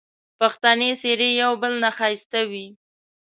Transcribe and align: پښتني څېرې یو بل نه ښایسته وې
پښتني 0.39 0.91
څېرې 1.01 1.29
یو 1.41 1.51
بل 1.61 1.73
نه 1.83 1.89
ښایسته 1.97 2.41
وې 2.51 2.67